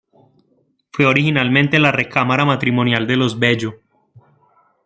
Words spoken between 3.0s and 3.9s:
de los Bello.